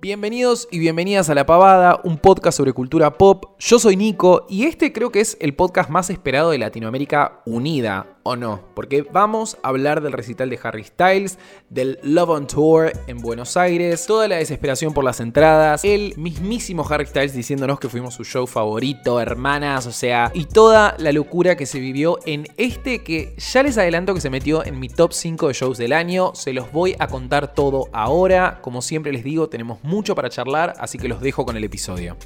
Bienvenidos 0.00 0.68
y 0.70 0.78
bienvenidas 0.78 1.28
a 1.28 1.34
La 1.34 1.44
Pavada, 1.44 2.00
un 2.04 2.18
podcast 2.18 2.58
sobre 2.58 2.72
cultura 2.72 3.18
pop. 3.18 3.56
Yo 3.58 3.80
soy 3.80 3.96
Nico 3.96 4.46
y 4.48 4.62
este 4.62 4.92
creo 4.92 5.10
que 5.10 5.20
es 5.20 5.36
el 5.40 5.56
podcast 5.56 5.90
más 5.90 6.08
esperado 6.08 6.50
de 6.50 6.58
Latinoamérica 6.58 7.40
unida 7.44 8.06
o 8.22 8.36
no, 8.36 8.60
porque 8.74 9.02
vamos 9.02 9.58
a 9.62 9.68
hablar 9.68 10.00
del 10.00 10.12
recital 10.12 10.50
de 10.50 10.58
Harry 10.62 10.84
Styles, 10.84 11.38
del 11.70 11.98
Love 12.02 12.30
on 12.30 12.46
Tour 12.46 12.92
en 13.06 13.18
Buenos 13.18 13.56
Aires, 13.56 14.06
toda 14.06 14.28
la 14.28 14.36
desesperación 14.36 14.92
por 14.92 15.04
las 15.04 15.20
entradas, 15.20 15.84
el 15.84 16.14
mismísimo 16.16 16.86
Harry 16.88 17.06
Styles 17.06 17.32
diciéndonos 17.32 17.80
que 17.80 17.88
fuimos 17.88 18.14
su 18.14 18.24
show 18.24 18.46
favorito, 18.46 19.20
hermanas, 19.20 19.86
o 19.86 19.92
sea, 19.92 20.30
y 20.34 20.44
toda 20.44 20.94
la 20.98 21.12
locura 21.12 21.56
que 21.56 21.66
se 21.66 21.80
vivió 21.80 22.18
en 22.26 22.46
este 22.56 23.02
que 23.02 23.34
ya 23.36 23.62
les 23.62 23.78
adelanto 23.78 24.14
que 24.14 24.20
se 24.20 24.30
metió 24.30 24.64
en 24.64 24.78
mi 24.78 24.88
top 24.88 25.12
5 25.12 25.48
de 25.48 25.54
shows 25.54 25.78
del 25.78 25.92
año, 25.92 26.32
se 26.34 26.52
los 26.52 26.72
voy 26.72 26.96
a 26.98 27.06
contar 27.08 27.54
todo 27.54 27.88
ahora, 27.92 28.60
como 28.62 28.82
siempre 28.82 29.12
les 29.12 29.24
digo, 29.24 29.48
tenemos 29.48 29.82
mucho 29.82 30.14
para 30.14 30.28
charlar, 30.28 30.74
así 30.78 30.98
que 30.98 31.08
los 31.08 31.20
dejo 31.20 31.44
con 31.44 31.56
el 31.56 31.64
episodio. 31.64 32.16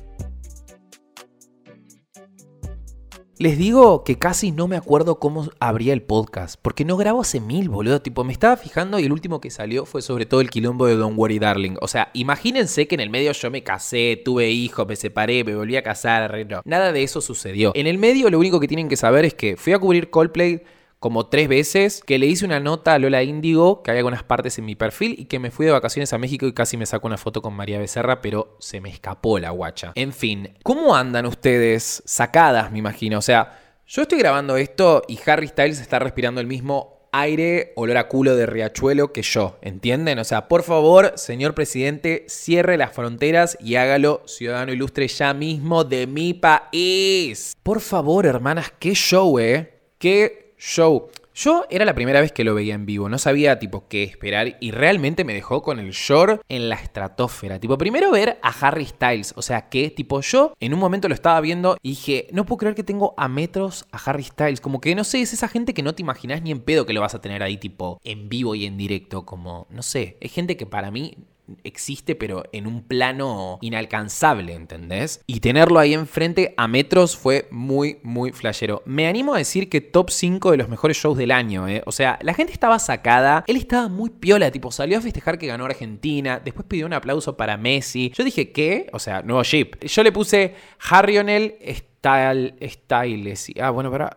Les 3.38 3.56
digo 3.56 4.04
que 4.04 4.18
casi 4.18 4.52
no 4.52 4.68
me 4.68 4.76
acuerdo 4.76 5.18
cómo 5.18 5.48
abría 5.58 5.94
el 5.94 6.02
podcast, 6.02 6.60
porque 6.60 6.84
no 6.84 6.98
grabo 6.98 7.22
hace 7.22 7.40
mil, 7.40 7.70
boludo. 7.70 8.02
Tipo, 8.02 8.24
me 8.24 8.32
estaba 8.32 8.58
fijando 8.58 8.98
y 8.98 9.06
el 9.06 9.12
último 9.12 9.40
que 9.40 9.50
salió 9.50 9.86
fue 9.86 10.02
sobre 10.02 10.26
todo 10.26 10.42
el 10.42 10.50
quilombo 10.50 10.86
de 10.86 10.96
Don't 10.96 11.18
Worry 11.18 11.38
Darling. 11.38 11.76
O 11.80 11.88
sea, 11.88 12.10
imagínense 12.12 12.86
que 12.86 12.94
en 12.94 13.00
el 13.00 13.08
medio 13.08 13.32
yo 13.32 13.50
me 13.50 13.62
casé, 13.62 14.20
tuve 14.22 14.50
hijos, 14.50 14.86
me 14.86 14.96
separé, 14.96 15.44
me 15.44 15.56
volví 15.56 15.76
a 15.76 15.82
casar. 15.82 16.46
Nada 16.66 16.92
de 16.92 17.02
eso 17.02 17.22
sucedió. 17.22 17.72
En 17.74 17.86
el 17.86 17.96
medio 17.96 18.28
lo 18.28 18.38
único 18.38 18.60
que 18.60 18.68
tienen 18.68 18.88
que 18.88 18.96
saber 18.96 19.24
es 19.24 19.32
que 19.34 19.56
fui 19.56 19.72
a 19.72 19.78
cubrir 19.78 20.10
Coldplay 20.10 20.62
como 21.02 21.26
tres 21.26 21.48
veces, 21.48 22.00
que 22.06 22.16
le 22.16 22.26
hice 22.26 22.44
una 22.44 22.60
nota 22.60 22.94
a 22.94 22.98
Lola 23.00 23.24
Índigo, 23.24 23.82
que 23.82 23.90
hay 23.90 23.98
algunas 23.98 24.22
partes 24.22 24.56
en 24.58 24.64
mi 24.64 24.76
perfil, 24.76 25.16
y 25.18 25.24
que 25.24 25.40
me 25.40 25.50
fui 25.50 25.66
de 25.66 25.72
vacaciones 25.72 26.12
a 26.12 26.18
México 26.18 26.46
y 26.46 26.54
casi 26.54 26.76
me 26.76 26.86
saco 26.86 27.08
una 27.08 27.18
foto 27.18 27.42
con 27.42 27.54
María 27.54 27.80
Becerra, 27.80 28.22
pero 28.22 28.56
se 28.60 28.80
me 28.80 28.88
escapó 28.88 29.40
la 29.40 29.50
guacha. 29.50 29.90
En 29.96 30.12
fin, 30.12 30.54
¿cómo 30.62 30.94
andan 30.94 31.26
ustedes? 31.26 32.04
Sacadas, 32.06 32.70
me 32.70 32.78
imagino. 32.78 33.18
O 33.18 33.22
sea, 33.22 33.58
yo 33.84 34.02
estoy 34.02 34.20
grabando 34.20 34.56
esto 34.56 35.02
y 35.08 35.18
Harry 35.26 35.48
Styles 35.48 35.80
está 35.80 35.98
respirando 35.98 36.40
el 36.40 36.46
mismo 36.46 37.08
aire, 37.10 37.72
olor 37.74 37.96
a 37.96 38.06
culo 38.06 38.36
de 38.36 38.46
riachuelo 38.46 39.12
que 39.12 39.22
yo, 39.22 39.58
¿entienden? 39.60 40.20
O 40.20 40.24
sea, 40.24 40.46
por 40.46 40.62
favor, 40.62 41.14
señor 41.16 41.56
presidente, 41.56 42.24
cierre 42.28 42.76
las 42.76 42.92
fronteras 42.92 43.58
y 43.60 43.74
hágalo 43.74 44.22
ciudadano 44.26 44.72
ilustre 44.72 45.08
ya 45.08 45.34
mismo 45.34 45.82
de 45.82 46.06
mi 46.06 46.32
país. 46.32 47.56
Por 47.64 47.80
favor, 47.80 48.24
hermanas, 48.24 48.72
qué 48.78 48.94
show, 48.94 49.40
¿eh? 49.40 49.80
Qué 49.98 50.41
show. 50.62 51.08
Yo 51.34 51.64
era 51.70 51.86
la 51.86 51.94
primera 51.94 52.20
vez 52.20 52.30
que 52.30 52.44
lo 52.44 52.54
veía 52.54 52.74
en 52.74 52.84
vivo, 52.84 53.08
no 53.08 53.16
sabía 53.16 53.58
tipo 53.58 53.88
qué 53.88 54.02
esperar 54.02 54.58
y 54.60 54.70
realmente 54.70 55.24
me 55.24 55.32
dejó 55.32 55.62
con 55.62 55.78
el 55.78 55.92
short 55.92 56.42
en 56.50 56.68
la 56.68 56.74
estratosfera. 56.76 57.58
Tipo, 57.58 57.78
primero 57.78 58.10
ver 58.10 58.38
a 58.42 58.50
Harry 58.50 58.84
Styles, 58.84 59.32
o 59.34 59.40
sea 59.40 59.70
que 59.70 59.90
tipo 59.90 60.20
yo 60.20 60.52
en 60.60 60.74
un 60.74 60.78
momento 60.78 61.08
lo 61.08 61.14
estaba 61.14 61.40
viendo 61.40 61.78
y 61.82 61.90
dije, 61.90 62.28
no 62.32 62.44
puedo 62.44 62.58
creer 62.58 62.74
que 62.74 62.84
tengo 62.84 63.14
a 63.16 63.28
metros 63.28 63.86
a 63.92 63.98
Harry 64.04 64.24
Styles, 64.24 64.60
como 64.60 64.80
que 64.80 64.94
no 64.94 65.04
sé, 65.04 65.22
es 65.22 65.32
esa 65.32 65.48
gente 65.48 65.72
que 65.72 65.82
no 65.82 65.94
te 65.94 66.02
imaginas 66.02 66.42
ni 66.42 66.50
en 66.50 66.60
pedo 66.60 66.84
que 66.84 66.92
lo 66.92 67.00
vas 67.00 67.14
a 67.14 67.22
tener 67.22 67.42
ahí 67.42 67.56
tipo 67.56 67.98
en 68.04 68.28
vivo 68.28 68.54
y 68.54 68.66
en 68.66 68.76
directo, 68.76 69.24
como 69.24 69.66
no 69.70 69.82
sé, 69.82 70.18
es 70.20 70.32
gente 70.32 70.58
que 70.58 70.66
para 70.66 70.90
mí 70.90 71.16
existe, 71.64 72.14
pero 72.14 72.44
en 72.52 72.66
un 72.66 72.82
plano 72.82 73.58
inalcanzable, 73.60 74.54
¿entendés? 74.54 75.22
Y 75.26 75.40
tenerlo 75.40 75.78
ahí 75.78 75.94
enfrente 75.94 76.54
a 76.56 76.68
metros 76.68 77.16
fue 77.16 77.48
muy, 77.50 77.98
muy 78.02 78.32
flashero. 78.32 78.82
Me 78.86 79.06
animo 79.06 79.34
a 79.34 79.38
decir 79.38 79.68
que 79.68 79.80
top 79.80 80.10
5 80.10 80.52
de 80.52 80.56
los 80.56 80.68
mejores 80.68 80.96
shows 80.96 81.18
del 81.18 81.30
año, 81.30 81.68
¿eh? 81.68 81.82
O 81.86 81.92
sea, 81.92 82.18
la 82.22 82.34
gente 82.34 82.52
estaba 82.52 82.78
sacada, 82.78 83.44
él 83.46 83.56
estaba 83.56 83.88
muy 83.88 84.10
piola, 84.10 84.50
tipo, 84.50 84.70
salió 84.70 84.98
a 84.98 85.00
festejar 85.00 85.38
que 85.38 85.46
ganó 85.46 85.64
Argentina, 85.64 86.40
después 86.42 86.66
pidió 86.66 86.86
un 86.86 86.92
aplauso 86.92 87.36
para 87.36 87.56
Messi. 87.56 88.12
Yo 88.14 88.24
dije, 88.24 88.52
¿qué? 88.52 88.88
O 88.92 88.98
sea, 88.98 89.22
nuevo 89.22 89.42
ship. 89.42 89.78
Yo 89.80 90.02
le 90.02 90.12
puse 90.12 90.54
Harrionel 90.90 91.56
Style, 91.68 92.54
Styles. 92.62 93.52
Ah, 93.60 93.70
bueno, 93.70 93.90
pero 93.90 94.08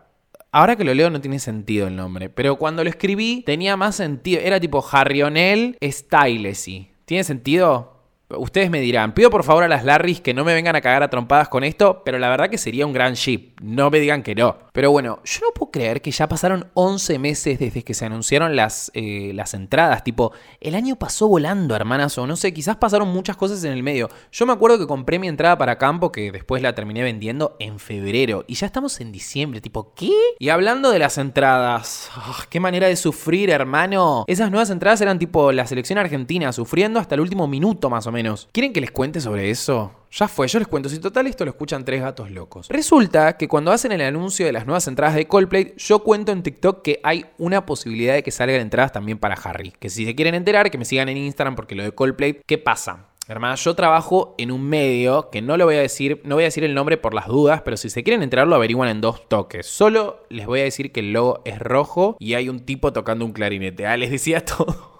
Ahora 0.52 0.74
que 0.74 0.84
lo 0.84 0.94
leo 0.94 1.10
no 1.10 1.20
tiene 1.20 1.38
sentido 1.38 1.86
el 1.86 1.96
nombre, 1.96 2.30
pero 2.30 2.56
cuando 2.56 2.82
lo 2.82 2.88
escribí 2.88 3.42
tenía 3.44 3.76
más 3.76 3.96
sentido. 3.96 4.40
Era 4.40 4.58
tipo 4.58 4.82
Harrionel 4.90 5.76
Stylesy. 5.82 6.95
¿Tiene 7.06 7.22
sentido? 7.24 7.95
Ustedes 8.28 8.70
me 8.70 8.80
dirán, 8.80 9.14
pido 9.14 9.30
por 9.30 9.44
favor 9.44 9.62
a 9.62 9.68
las 9.68 9.84
Larrys 9.84 10.20
que 10.20 10.34
no 10.34 10.44
me 10.44 10.52
vengan 10.52 10.74
a 10.74 10.80
cagar 10.80 11.04
a 11.04 11.10
trompadas 11.10 11.48
con 11.48 11.62
esto, 11.62 12.02
pero 12.04 12.18
la 12.18 12.28
verdad 12.28 12.50
que 12.50 12.58
sería 12.58 12.84
un 12.84 12.92
gran 12.92 13.14
ship. 13.14 13.52
No 13.62 13.88
me 13.88 14.00
digan 14.00 14.24
que 14.24 14.34
no. 14.34 14.56
Pero 14.72 14.90
bueno, 14.90 15.20
yo 15.24 15.40
no 15.42 15.52
puedo 15.54 15.70
creer 15.70 16.02
que 16.02 16.10
ya 16.10 16.28
pasaron 16.28 16.66
11 16.74 17.20
meses 17.20 17.60
desde 17.60 17.84
que 17.84 17.94
se 17.94 18.04
anunciaron 18.04 18.56
las, 18.56 18.90
eh, 18.94 19.30
las 19.32 19.54
entradas. 19.54 20.02
Tipo, 20.02 20.32
el 20.60 20.74
año 20.74 20.96
pasó 20.96 21.28
volando, 21.28 21.76
hermanas, 21.76 22.18
o 22.18 22.26
no 22.26 22.34
sé, 22.34 22.52
quizás 22.52 22.74
pasaron 22.76 23.06
muchas 23.08 23.36
cosas 23.36 23.62
en 23.62 23.72
el 23.72 23.84
medio. 23.84 24.08
Yo 24.32 24.44
me 24.44 24.52
acuerdo 24.52 24.80
que 24.80 24.88
compré 24.88 25.20
mi 25.20 25.28
entrada 25.28 25.56
para 25.56 25.78
campo, 25.78 26.10
que 26.10 26.32
después 26.32 26.62
la 26.62 26.74
terminé 26.74 27.04
vendiendo 27.04 27.54
en 27.60 27.78
febrero. 27.78 28.44
Y 28.48 28.56
ya 28.56 28.66
estamos 28.66 29.00
en 29.00 29.12
diciembre, 29.12 29.60
tipo, 29.60 29.94
¿qué? 29.94 30.12
Y 30.40 30.48
hablando 30.48 30.90
de 30.90 30.98
las 30.98 31.16
entradas, 31.16 32.10
ah, 32.16 32.44
qué 32.50 32.58
manera 32.58 32.88
de 32.88 32.96
sufrir, 32.96 33.50
hermano. 33.50 34.24
Esas 34.26 34.50
nuevas 34.50 34.70
entradas 34.70 35.00
eran 35.00 35.20
tipo 35.20 35.52
la 35.52 35.64
selección 35.68 36.00
argentina, 36.00 36.52
sufriendo 36.52 36.98
hasta 36.98 37.14
el 37.14 37.20
último 37.20 37.46
minuto 37.46 37.88
más 37.88 38.04
o 38.08 38.10
menos 38.10 38.15
menos. 38.16 38.48
¿Quieren 38.52 38.72
que 38.72 38.80
les 38.80 38.90
cuente 38.90 39.20
sobre 39.20 39.50
eso? 39.50 39.92
Ya 40.10 40.28
fue, 40.28 40.48
yo 40.48 40.58
les 40.58 40.66
cuento. 40.66 40.88
Si 40.88 40.98
total 40.98 41.26
esto 41.26 41.44
lo 41.44 41.50
escuchan 41.50 41.84
tres 41.84 42.00
gatos 42.00 42.30
locos. 42.30 42.68
Resulta 42.70 43.36
que 43.36 43.48
cuando 43.48 43.70
hacen 43.70 43.92
el 43.92 44.00
anuncio 44.00 44.46
de 44.46 44.52
las 44.52 44.66
nuevas 44.66 44.88
entradas 44.88 45.14
de 45.14 45.26
Coldplay, 45.26 45.74
yo 45.76 45.98
cuento 45.98 46.32
en 46.32 46.42
TikTok 46.42 46.82
que 46.82 47.00
hay 47.02 47.26
una 47.38 47.66
posibilidad 47.66 48.14
de 48.14 48.22
que 48.22 48.30
salgan 48.30 48.60
entradas 48.60 48.92
también 48.92 49.18
para 49.18 49.34
Harry. 49.34 49.72
Que 49.78 49.90
si 49.90 50.06
se 50.06 50.14
quieren 50.14 50.34
enterar, 50.34 50.70
que 50.70 50.78
me 50.78 50.84
sigan 50.84 51.08
en 51.10 51.18
Instagram 51.18 51.54
porque 51.54 51.74
lo 51.74 51.82
de 51.82 51.92
Coldplay, 51.92 52.40
¿qué 52.46 52.56
pasa? 52.56 53.08
Hermana, 53.28 53.56
yo 53.56 53.74
trabajo 53.74 54.36
en 54.38 54.52
un 54.52 54.62
medio 54.62 55.30
que 55.30 55.42
no 55.42 55.56
lo 55.56 55.64
voy 55.64 55.74
a 55.74 55.80
decir, 55.80 56.20
no 56.24 56.36
voy 56.36 56.44
a 56.44 56.46
decir 56.46 56.62
el 56.62 56.74
nombre 56.74 56.96
por 56.96 57.12
las 57.12 57.26
dudas, 57.26 57.60
pero 57.62 57.76
si 57.76 57.90
se 57.90 58.04
quieren 58.04 58.22
enterar 58.22 58.46
lo 58.46 58.54
averiguan 58.54 58.88
en 58.88 59.00
dos 59.00 59.28
toques. 59.28 59.66
Solo 59.66 60.24
les 60.30 60.46
voy 60.46 60.60
a 60.60 60.62
decir 60.62 60.92
que 60.92 61.00
el 61.00 61.12
logo 61.12 61.42
es 61.44 61.58
rojo 61.58 62.16
y 62.20 62.34
hay 62.34 62.48
un 62.48 62.60
tipo 62.60 62.92
tocando 62.92 63.24
un 63.24 63.32
clarinete. 63.32 63.84
Ah, 63.84 63.96
les 63.96 64.12
decía 64.12 64.44
todo. 64.44 64.95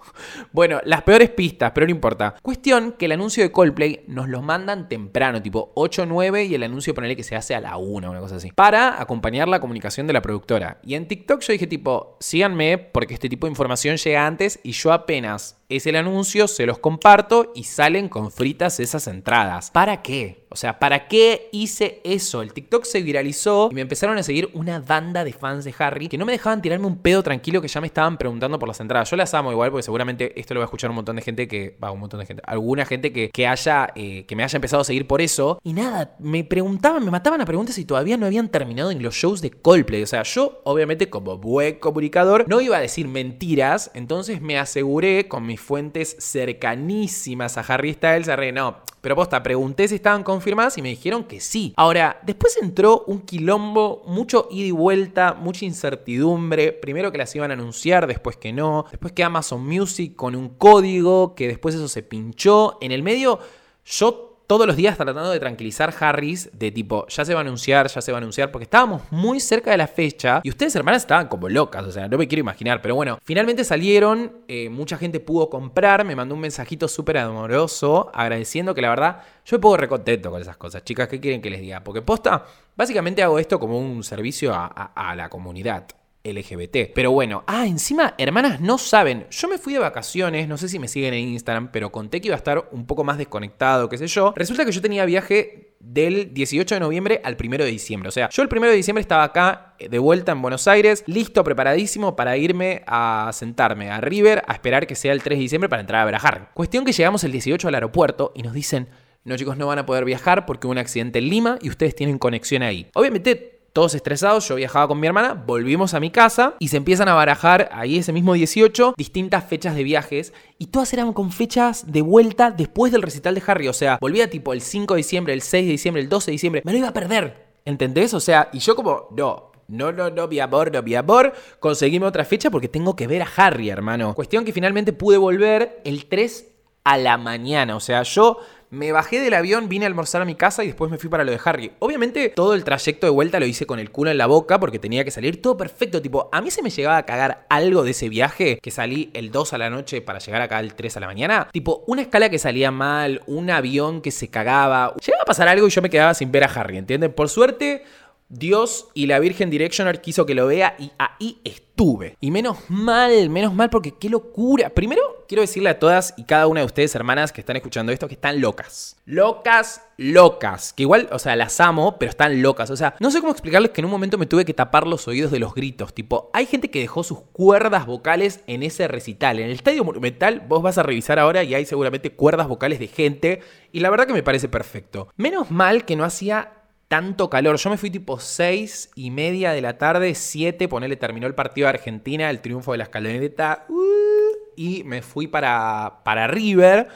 Bueno, 0.51 0.79
las 0.83 1.03
peores 1.03 1.29
pistas, 1.29 1.71
pero 1.73 1.85
no 1.85 1.91
importa. 1.91 2.35
Cuestión 2.41 2.93
que 2.93 3.05
el 3.05 3.11
anuncio 3.11 3.43
de 3.43 3.51
Coldplay 3.51 4.03
nos 4.07 4.29
lo 4.29 4.41
mandan 4.41 4.89
temprano, 4.89 5.41
tipo 5.41 5.71
8 5.75 6.03
o 6.03 6.05
9, 6.05 6.45
y 6.45 6.55
el 6.55 6.63
anuncio 6.63 6.93
ponele 6.93 7.15
que 7.15 7.23
se 7.23 7.35
hace 7.35 7.55
a 7.55 7.61
la 7.61 7.77
1, 7.77 8.09
una 8.09 8.19
cosa 8.19 8.37
así. 8.37 8.51
Para 8.51 9.01
acompañar 9.01 9.47
la 9.47 9.59
comunicación 9.59 10.07
de 10.07 10.13
la 10.13 10.21
productora. 10.21 10.79
Y 10.83 10.95
en 10.95 11.07
TikTok 11.07 11.41
yo 11.41 11.53
dije 11.53 11.67
tipo, 11.67 12.17
síganme 12.19 12.77
porque 12.77 13.13
este 13.13 13.29
tipo 13.29 13.47
de 13.47 13.51
información 13.51 13.97
llega 13.97 14.25
antes 14.25 14.59
y 14.63 14.71
yo 14.71 14.91
apenas 14.91 15.57
es 15.69 15.85
el 15.85 15.97
anuncio, 15.97 16.47
se 16.47 16.65
los 16.65 16.79
comparto 16.79 17.51
y 17.53 17.65
salen 17.65 18.07
con 18.07 18.31
fritas 18.31 18.79
esas 18.79 19.07
entradas. 19.07 19.69
¿Para 19.71 20.01
qué? 20.01 20.45
O 20.49 20.55
sea, 20.55 20.79
¿para 20.79 21.09
qué 21.09 21.49
hice 21.51 21.99
eso? 22.05 22.41
El 22.41 22.53
TikTok 22.53 22.85
se 22.85 23.01
viralizó 23.01 23.67
y 23.69 23.75
me 23.75 23.81
empezaron 23.81 24.17
a 24.17 24.23
seguir 24.23 24.49
una 24.53 24.79
banda 24.79 25.25
de 25.25 25.33
fans 25.33 25.65
de 25.65 25.75
Harry 25.77 26.07
que 26.07 26.17
no 26.17 26.25
me 26.25 26.31
dejaban 26.31 26.61
tirarme 26.61 26.87
un 26.87 26.99
pedo 26.99 27.21
tranquilo 27.21 27.61
que 27.61 27.67
ya 27.67 27.81
me 27.81 27.87
estaban 27.87 28.17
preguntando 28.17 28.57
por 28.57 28.69
las 28.69 28.79
entradas. 28.79 29.09
Yo 29.09 29.17
las 29.17 29.33
amo 29.33 29.51
igual 29.51 29.71
porque 29.71 29.83
seguramente 29.83 30.06
esto 30.09 30.53
lo 30.53 30.59
va 30.59 30.65
a 30.65 30.67
escuchar 30.67 30.89
un 30.89 30.95
montón 30.95 31.15
de 31.15 31.21
gente 31.21 31.47
que, 31.47 31.77
va, 31.83 31.91
un 31.91 31.99
montón 31.99 32.19
de 32.19 32.25
gente, 32.25 32.43
alguna 32.45 32.85
gente 32.85 33.11
que, 33.11 33.29
que 33.29 33.47
haya, 33.47 33.89
eh, 33.95 34.25
que 34.25 34.35
me 34.35 34.43
haya 34.43 34.57
empezado 34.57 34.81
a 34.81 34.85
seguir 34.85 35.07
por 35.07 35.21
eso. 35.21 35.59
Y 35.63 35.73
nada, 35.73 36.15
me 36.19 36.43
preguntaban, 36.43 37.03
me 37.03 37.11
mataban 37.11 37.41
a 37.41 37.45
preguntas 37.45 37.75
si 37.75 37.85
todavía 37.85 38.17
no 38.17 38.25
habían 38.25 38.49
terminado 38.49 38.91
en 38.91 39.01
los 39.03 39.15
shows 39.15 39.41
de 39.41 39.51
Coldplay. 39.51 40.03
O 40.03 40.07
sea, 40.07 40.23
yo 40.23 40.61
obviamente 40.63 41.09
como 41.09 41.37
buen 41.37 41.79
comunicador 41.79 42.45
no 42.47 42.61
iba 42.61 42.77
a 42.77 42.81
decir 42.81 43.07
mentiras, 43.07 43.91
entonces 43.93 44.41
me 44.41 44.57
aseguré 44.57 45.27
con 45.27 45.45
mis 45.45 45.59
fuentes 45.59 46.15
cercanísimas 46.19 47.57
a 47.57 47.61
Harry 47.61 47.93
Styles, 47.93 48.29
a 48.29 48.37
no, 48.51 48.77
pero 49.01 49.15
posta, 49.15 49.41
pregunté 49.41 49.87
si 49.87 49.95
estaban 49.95 50.23
confirmadas 50.23 50.77
y 50.77 50.81
me 50.81 50.89
dijeron 50.89 51.23
que 51.23 51.39
sí. 51.39 51.73
Ahora, 51.77 52.19
después 52.23 52.57
entró 52.61 53.03
un 53.07 53.21
quilombo, 53.21 54.03
mucho 54.05 54.47
ida 54.51 54.67
y 54.67 54.71
vuelta, 54.71 55.33
mucha 55.33 55.65
incertidumbre. 55.65 56.73
Primero 56.73 57.11
que 57.11 57.17
las 57.17 57.33
iban 57.35 57.51
a 57.51 57.53
anunciar, 57.53 58.05
después 58.05 58.37
que 58.37 58.51
no. 58.51 58.85
Después 58.91 59.13
que 59.13 59.23
Amazon 59.23 59.65
Music 59.65 59.96
con 60.15 60.35
un 60.35 60.49
código, 60.49 61.35
que 61.35 61.47
después 61.47 61.75
eso 61.75 61.87
se 61.87 62.03
pinchó. 62.03 62.77
En 62.81 62.91
el 62.91 63.03
medio, 63.03 63.39
yo 63.85 64.27
todos 64.47 64.65
los 64.65 64.77
días 64.77 64.95
tratando 64.95 65.29
de 65.29 65.39
tranquilizar 65.41 65.93
Harris 65.99 66.49
de 66.53 66.71
tipo, 66.71 67.05
ya 67.07 67.25
se 67.25 67.33
va 67.33 67.41
a 67.41 67.43
anunciar, 67.43 67.89
ya 67.89 68.01
se 68.01 68.13
va 68.13 68.17
a 68.17 68.21
anunciar, 68.21 68.49
porque 68.49 68.63
estábamos 68.63 69.01
muy 69.11 69.41
cerca 69.41 69.71
de 69.71 69.77
la 69.77 69.87
fecha 69.87 70.39
y 70.41 70.49
ustedes 70.49 70.73
hermanas 70.77 71.03
estaban 71.03 71.27
como 71.27 71.49
locas, 71.49 71.83
o 71.83 71.91
sea, 71.91 72.07
no 72.07 72.17
me 72.17 72.29
quiero 72.29 72.39
imaginar, 72.39 72.81
pero 72.81 72.95
bueno, 72.95 73.19
finalmente 73.23 73.65
salieron, 73.65 74.37
eh, 74.47 74.69
mucha 74.69 74.97
gente 74.97 75.19
pudo 75.19 75.49
comprar, 75.49 76.05
me 76.05 76.15
mandó 76.15 76.33
un 76.33 76.41
mensajito 76.41 76.87
súper 76.87 77.17
amoroso 77.17 78.09
agradeciendo 78.13 78.73
que 78.73 78.81
la 78.81 78.89
verdad 78.89 79.21
yo 79.45 79.57
me 79.57 79.61
pongo 79.61 79.75
recontento 79.75 80.31
con 80.31 80.41
esas 80.41 80.55
cosas, 80.55 80.83
chicas, 80.85 81.09
¿qué 81.09 81.19
quieren 81.19 81.41
que 81.41 81.49
les 81.49 81.59
diga? 81.59 81.83
Porque 81.83 82.01
posta, 82.01 82.45
básicamente 82.75 83.21
hago 83.21 83.39
esto 83.39 83.59
como 83.59 83.77
un 83.77 84.01
servicio 84.01 84.53
a 84.55 85.13
la 85.15 85.27
comunidad. 85.27 85.87
LGBT. 86.33 86.93
Pero 86.93 87.11
bueno, 87.11 87.43
ah, 87.47 87.65
encima, 87.65 88.15
hermanas 88.17 88.59
no 88.61 88.77
saben. 88.77 89.27
Yo 89.29 89.47
me 89.47 89.57
fui 89.57 89.73
de 89.73 89.79
vacaciones, 89.79 90.47
no 90.47 90.57
sé 90.57 90.69
si 90.69 90.79
me 90.79 90.87
siguen 90.87 91.13
en 91.13 91.29
Instagram, 91.29 91.71
pero 91.71 91.91
conté 91.91 92.21
que 92.21 92.27
iba 92.27 92.35
a 92.35 92.37
estar 92.37 92.69
un 92.71 92.85
poco 92.85 93.03
más 93.03 93.17
desconectado, 93.17 93.89
qué 93.89 93.97
sé 93.97 94.07
yo. 94.07 94.33
Resulta 94.35 94.65
que 94.65 94.71
yo 94.71 94.81
tenía 94.81 95.05
viaje 95.05 95.67
del 95.79 96.33
18 96.33 96.75
de 96.75 96.79
noviembre 96.79 97.21
al 97.23 97.37
1 97.41 97.57
de 97.57 97.65
diciembre. 97.65 98.09
O 98.09 98.11
sea, 98.11 98.29
yo 98.29 98.41
el 98.41 98.49
1 98.51 98.67
de 98.67 98.73
diciembre 98.73 99.01
estaba 99.01 99.23
acá 99.23 99.75
eh, 99.79 99.89
de 99.89 99.99
vuelta 99.99 100.31
en 100.31 100.41
Buenos 100.41 100.67
Aires, 100.67 101.03
listo, 101.07 101.43
preparadísimo 101.43 102.15
para 102.15 102.37
irme 102.37 102.83
a 102.87 103.29
sentarme 103.33 103.89
a 103.89 104.01
River 104.01 104.43
a 104.47 104.53
esperar 104.53 104.87
que 104.87 104.95
sea 104.95 105.13
el 105.13 105.23
3 105.23 105.37
de 105.37 105.41
diciembre 105.41 105.69
para 105.69 105.81
entrar 105.81 106.01
a 106.01 106.09
viajar. 106.09 106.51
Cuestión 106.53 106.85
que 106.85 106.93
llegamos 106.93 107.23
el 107.23 107.31
18 107.31 107.67
al 107.67 107.75
aeropuerto 107.75 108.31
y 108.35 108.41
nos 108.41 108.53
dicen, 108.53 108.89
no 109.23 109.35
chicos, 109.35 109.57
no 109.57 109.67
van 109.67 109.79
a 109.79 109.85
poder 109.85 110.05
viajar 110.05 110.45
porque 110.45 110.67
hubo 110.67 110.71
un 110.71 110.77
accidente 110.77 111.19
en 111.19 111.29
Lima 111.29 111.59
y 111.61 111.69
ustedes 111.69 111.95
tienen 111.95 112.17
conexión 112.17 112.63
ahí. 112.63 112.87
Obviamente 112.93 113.56
todos 113.73 113.95
estresados, 113.95 114.47
yo 114.47 114.55
viajaba 114.55 114.87
con 114.87 114.99
mi 114.99 115.07
hermana, 115.07 115.33
volvimos 115.33 115.93
a 115.93 115.99
mi 115.99 116.09
casa 116.09 116.55
y 116.59 116.69
se 116.69 116.77
empiezan 116.77 117.09
a 117.09 117.13
barajar 117.13 117.69
ahí 117.71 117.97
ese 117.97 118.13
mismo 118.13 118.33
18 118.33 118.95
distintas 118.97 119.45
fechas 119.45 119.75
de 119.75 119.83
viajes 119.83 120.33
y 120.57 120.67
todas 120.67 120.91
eran 120.93 121.13
con 121.13 121.31
fechas 121.31 121.91
de 121.91 122.01
vuelta 122.01 122.51
después 122.51 122.91
del 122.91 123.01
recital 123.01 123.35
de 123.35 123.43
Harry, 123.45 123.67
o 123.67 123.73
sea, 123.73 123.97
volvía 124.01 124.29
tipo 124.29 124.53
el 124.53 124.61
5 124.61 124.93
de 124.93 124.97
diciembre, 124.97 125.33
el 125.33 125.41
6 125.41 125.65
de 125.65 125.71
diciembre, 125.71 126.01
el 126.01 126.09
12 126.09 126.25
de 126.25 126.31
diciembre, 126.31 126.61
me 126.65 126.71
lo 126.71 126.77
iba 126.79 126.87
a 126.87 126.93
perder, 126.93 127.47
¿entendés? 127.65 128.13
O 128.13 128.19
sea, 128.19 128.49
y 128.51 128.59
yo 128.59 128.75
como, 128.75 129.07
no, 129.15 129.51
no, 129.67 129.91
no, 129.91 130.09
no, 130.09 130.27
mi 130.27 130.39
amor, 130.39 130.71
no, 130.71 130.81
mi 130.81 130.95
amor. 130.95 131.33
Conseguime 131.59 132.05
otra 132.05 132.23
fecha 132.23 132.49
porque 132.49 132.69
tengo 132.69 132.95
que 132.95 133.05
ver 133.05 133.21
a 133.21 133.27
Harry, 133.35 133.69
hermano. 133.69 134.15
Cuestión 134.15 134.45
que 134.45 134.53
finalmente 134.53 134.93
pude 134.93 135.17
volver 135.17 135.81
el 135.83 136.05
3 136.05 136.47
a 136.85 136.97
la 136.97 137.17
mañana. 137.17 137.75
O 137.75 137.81
sea, 137.81 138.03
yo 138.03 138.39
me 138.69 138.91
bajé 138.91 139.19
del 139.21 139.33
avión, 139.33 139.69
vine 139.69 139.85
a 139.85 139.87
almorzar 139.87 140.21
a 140.21 140.25
mi 140.25 140.35
casa 140.35 140.63
y 140.63 140.67
después 140.67 140.91
me 140.91 140.97
fui 140.97 141.09
para 141.09 141.23
lo 141.23 141.31
de 141.31 141.39
Harry. 141.43 141.71
Obviamente 141.79 142.29
todo 142.29 142.53
el 142.53 142.63
trayecto 142.63 143.07
de 143.07 143.11
vuelta 143.11 143.39
lo 143.39 143.45
hice 143.45 143.65
con 143.65 143.79
el 143.79 143.91
culo 143.91 144.11
en 144.11 144.17
la 144.17 144.25
boca 144.25 144.59
porque 144.59 144.79
tenía 144.79 145.03
que 145.03 145.11
salir 145.11 145.41
todo 145.41 145.57
perfecto. 145.57 146.01
Tipo, 146.01 146.29
a 146.31 146.41
mí 146.41 146.51
se 146.51 146.61
me 146.61 146.69
llegaba 146.69 146.97
a 146.97 147.05
cagar 147.05 147.45
algo 147.49 147.83
de 147.83 147.91
ese 147.91 148.09
viaje 148.09 148.59
que 148.61 148.71
salí 148.71 149.09
el 149.13 149.31
2 149.31 149.53
a 149.53 149.57
la 149.57 149.69
noche 149.69 150.01
para 150.01 150.19
llegar 150.19 150.41
acá 150.41 150.59
el 150.59 150.73
3 150.73 150.97
a 150.97 150.99
la 150.99 151.07
mañana. 151.07 151.49
Tipo, 151.51 151.83
una 151.87 152.01
escala 152.01 152.29
que 152.29 152.39
salía 152.39 152.71
mal, 152.71 153.21
un 153.25 153.49
avión 153.49 154.01
que 154.01 154.11
se 154.11 154.27
cagaba. 154.27 154.93
Llegaba 155.05 155.23
a 155.23 155.25
pasar 155.25 155.47
algo 155.47 155.67
y 155.67 155.71
yo 155.71 155.81
me 155.81 155.89
quedaba 155.89 156.13
sin 156.13 156.31
ver 156.31 156.43
a 156.43 156.47
Harry, 156.47 156.77
¿entienden? 156.77 157.13
Por 157.13 157.29
suerte 157.29 157.83
Dios 158.29 158.89
y 158.93 159.05
la 159.05 159.19
Virgen 159.19 159.49
Directioner 159.49 160.01
quiso 160.01 160.25
que 160.25 160.35
lo 160.35 160.47
vea 160.47 160.75
y 160.77 160.91
ahí 160.97 161.39
estuve. 161.43 162.17
Y 162.19 162.31
menos 162.31 162.57
mal, 162.69 163.29
menos 163.29 163.53
mal 163.53 163.69
porque 163.69 163.93
qué 163.93 164.09
locura. 164.09 164.69
Primero, 164.71 165.23
quiero 165.27 165.41
decirle 165.41 165.69
a 165.69 165.79
todas 165.79 166.13
y 166.17 166.23
cada 166.23 166.47
una 166.47 166.61
de 166.61 166.65
ustedes, 166.65 166.93
hermanas, 166.95 167.31
que 167.31 167.39
están 167.39 167.55
escuchando 167.55 167.91
esto, 167.91 168.07
que 168.07 168.15
están 168.15 168.41
locas. 168.41 168.97
Locas, 169.05 169.81
locas. 169.97 170.73
Que 170.73 170.83
igual, 170.83 171.07
o 171.11 171.19
sea, 171.19 171.35
las 171.35 171.59
amo, 171.61 171.97
pero 171.99 172.09
están 172.09 172.41
locas. 172.41 172.69
O 172.69 172.75
sea, 172.75 172.95
no 172.99 173.11
sé 173.11 173.19
cómo 173.19 173.31
explicarles 173.31 173.71
que 173.71 173.81
en 173.81 173.85
un 173.85 173.91
momento 173.91 174.17
me 174.17 174.25
tuve 174.25 174.43
que 174.43 174.53
tapar 174.53 174.87
los 174.87 175.07
oídos 175.07 175.31
de 175.31 175.39
los 175.39 175.53
gritos. 175.53 175.93
Tipo, 175.93 176.29
hay 176.33 176.47
gente 176.47 176.69
que 176.69 176.79
dejó 176.79 177.03
sus 177.03 177.21
cuerdas 177.31 177.85
vocales 177.85 178.41
en 178.47 178.63
ese 178.63 178.87
recital. 178.87 179.39
En 179.39 179.45
el 179.45 179.51
Estadio 179.51 179.83
Monumental, 179.85 180.41
vos 180.47 180.61
vas 180.61 180.77
a 180.77 180.83
revisar 180.83 181.19
ahora 181.19 181.43
y 181.43 181.53
hay 181.53 181.65
seguramente 181.65 182.11
cuerdas 182.11 182.47
vocales 182.47 182.79
de 182.79 182.87
gente. 182.87 183.41
Y 183.71 183.79
la 183.79 183.89
verdad 183.89 184.07
que 184.07 184.13
me 184.13 184.23
parece 184.23 184.49
perfecto. 184.49 185.09
Menos 185.15 185.51
mal 185.51 185.85
que 185.85 185.95
no 185.95 186.03
hacía 186.03 186.56
tanto 186.87 187.29
calor. 187.29 187.57
Yo 187.57 187.69
me 187.69 187.77
fui 187.77 187.89
tipo 187.89 188.19
6 188.19 188.91
y 188.95 189.11
media 189.11 189.51
de 189.51 189.61
la 189.61 189.77
tarde, 189.77 190.15
7, 190.15 190.67
ponele, 190.67 190.95
terminó 190.95 191.27
el 191.27 191.35
partido 191.35 191.65
de 191.65 191.69
Argentina, 191.69 192.29
el 192.29 192.41
triunfo 192.41 192.71
de 192.71 192.79
la 192.79 192.85
escaloneta, 192.85 193.65
uh, 193.69 194.53
y 194.55 194.83
me 194.83 195.01
fui 195.01 195.27
para, 195.27 196.01
para 196.03 196.27
River. 196.27 196.87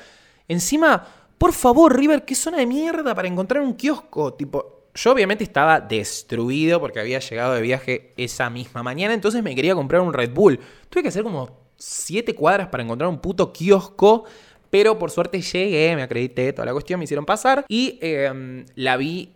Encima, 0.47 1.05
por 1.37 1.53
favor, 1.53 1.97
River, 1.97 2.23
qué 2.25 2.35
zona 2.35 2.57
de 2.57 2.65
mierda 2.65 3.13
para 3.15 3.27
encontrar 3.27 3.63
un 3.63 3.73
kiosco. 3.73 4.33
Tipo, 4.33 4.87
yo 4.93 5.11
obviamente 5.11 5.43
estaba 5.43 5.79
destruido 5.79 6.79
porque 6.79 6.99
había 6.99 7.19
llegado 7.19 7.53
de 7.53 7.61
viaje 7.61 8.13
esa 8.17 8.49
misma 8.49 8.83
mañana, 8.83 9.13
entonces 9.13 9.43
me 9.43 9.55
quería 9.55 9.75
comprar 9.75 10.01
un 10.01 10.13
Red 10.13 10.33
Bull. 10.33 10.59
Tuve 10.89 11.03
que 11.03 11.09
hacer 11.09 11.23
como 11.23 11.61
7 11.77 12.35
cuadras 12.35 12.67
para 12.67 12.83
encontrar 12.83 13.09
un 13.09 13.19
puto 13.19 13.51
kiosco. 13.51 14.25
Pero 14.71 14.97
por 14.97 15.11
suerte 15.11 15.41
llegué, 15.41 15.95
me 15.95 16.01
acredité, 16.01 16.53
toda 16.53 16.65
la 16.65 16.73
cuestión, 16.73 16.99
me 16.99 17.03
hicieron 17.03 17.25
pasar 17.25 17.65
y 17.67 17.99
em, 18.01 18.65
la 18.75 18.97
vi 18.97 19.29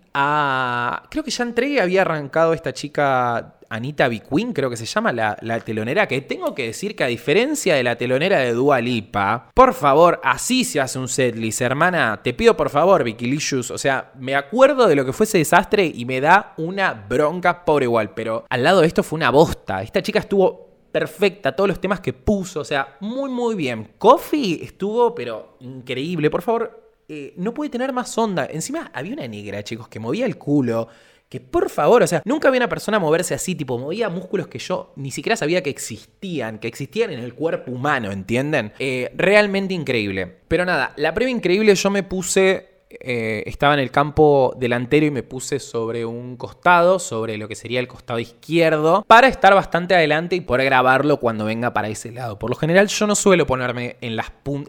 Creo 1.10 1.24
que 1.26 1.32
ya 1.32 1.44
entré, 1.44 1.82
había 1.82 2.04
arrancado 2.04 2.54
esta 2.54 2.74
chica 2.74 3.56
Anita 3.70 4.08
Biquin, 4.08 4.54
creo 4.54 4.70
que 4.70 4.78
se 4.78 4.86
llama 4.86 5.12
la, 5.12 5.60
telonera, 5.60 6.08
que 6.08 6.22
tengo 6.22 6.56
que 6.56 6.68
decir 6.68 6.96
que 6.96 7.04
a 7.04 7.08
diferencia 7.08 7.76
de 7.76 7.84
la 7.84 7.98
telonera 7.98 8.40
de 8.40 8.54
Dua 8.54 8.80
Lipa, 8.80 9.50
por 9.54 9.74
favor, 9.74 10.22
así 10.24 10.64
se 10.64 10.80
hace 10.80 11.00
un 11.00 11.10
setlist, 11.10 11.60
hermana. 11.60 12.22
Te 12.24 12.34
pido 12.34 12.56
por 12.56 12.70
favor, 12.70 13.04
Vicky 13.04 13.36
o 13.58 13.78
sea, 13.78 14.12
me 14.18 14.36
acuerdo 14.36 14.88
de 14.88 14.96
lo 14.96 15.06
que 15.06 15.12
fue 15.12 15.26
ese 15.26 15.40
desastre 15.40 15.92
y 15.94 16.06
me 16.06 16.22
da 16.22 16.54
una 16.58 16.94
bronca 16.94 17.66
pobre 17.66 17.86
igual, 17.86 18.12
pero 18.14 18.46
al 18.50 18.64
lado 18.64 18.82
de 18.82 18.88
esto 18.88 19.04
fue 19.04 19.18
una 19.18 19.32
bosta. 19.32 19.82
Esta 19.82 20.02
chica 20.02 20.20
estuvo 20.20 20.65
perfecta, 20.96 21.54
todos 21.54 21.68
los 21.68 21.82
temas 21.82 22.00
que 22.00 22.14
puso, 22.14 22.62
o 22.62 22.64
sea, 22.64 22.96
muy 23.02 23.30
muy 23.30 23.54
bien. 23.54 23.90
Coffee 23.98 24.64
estuvo, 24.64 25.14
pero 25.14 25.58
increíble. 25.60 26.30
Por 26.30 26.42
favor, 26.42 26.94
eh, 27.10 27.34
no 27.36 27.54
puede 27.54 27.70
tener 27.70 27.92
más 27.92 28.18
onda. 28.18 28.48
Encima 28.50 28.92
había 28.94 29.12
una 29.12 29.28
negra, 29.28 29.62
chicos, 29.62 29.90
que 29.90 30.00
movía 30.00 30.26
el 30.26 30.38
culo. 30.38 30.88
Que 31.28 31.42
por 31.42 31.70
favor, 31.70 32.02
o 32.04 32.08
sea, 32.08 32.22
nunca 32.24 32.50
vi 32.50 32.56
una 32.56 32.70
persona 32.70 32.98
moverse 32.98 33.34
así, 33.34 33.56
tipo, 33.56 33.78
movía 33.78 34.08
músculos 34.08 34.48
que 34.48 34.58
yo 34.58 34.94
ni 34.96 35.12
siquiera 35.12 35.36
sabía 35.36 35.62
que 35.62 35.70
existían, 35.70 36.60
que 36.60 36.70
existían 36.70 37.12
en 37.12 37.20
el 37.20 37.34
cuerpo 37.34 37.74
humano, 37.74 38.10
¿entienden? 38.14 38.72
Eh, 38.80 39.12
realmente 39.18 39.74
increíble. 39.74 40.38
Pero 40.48 40.64
nada, 40.64 40.94
la 40.96 41.14
prueba 41.14 41.30
increíble 41.30 41.76
yo 41.76 41.90
me 41.90 42.04
puse 42.04 42.75
eh, 42.90 43.44
estaba 43.48 43.74
en 43.74 43.80
el 43.80 43.92
campo 43.92 44.54
delantero 44.58 45.06
y 45.06 45.12
me 45.12 45.24
puse 45.24 45.60
sobre 45.60 46.06
un 46.06 46.38
costado, 46.38 47.00
sobre 47.00 47.38
lo 47.38 47.48
que 47.48 47.56
sería 47.56 47.80
el 47.80 47.88
costado 47.88 48.20
izquierdo, 48.20 49.04
para 49.08 49.28
estar 49.28 49.54
bastante 49.56 49.96
adelante 49.96 50.36
y 50.36 50.42
poder 50.42 50.66
grabarlo 50.66 51.20
cuando 51.20 51.46
venga 51.46 51.74
para 51.74 51.88
ese 51.88 52.12
lado. 52.12 52.38
Por 52.38 52.50
lo 52.50 52.56
general 52.56 52.88
yo 52.88 53.08
no 53.08 53.16
suelo 53.16 53.48
ponerme 53.48 53.98
en, 54.02 54.18